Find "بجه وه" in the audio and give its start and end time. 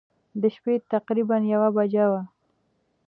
1.77-2.21